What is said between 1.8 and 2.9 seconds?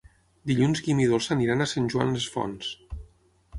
Joan les Fonts.